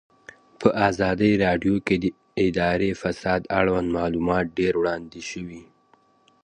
[0.59, 2.05] په ازادي راډیو کې د
[2.45, 5.61] اداري فساد اړوند معلومات ډېر وړاندې شوي.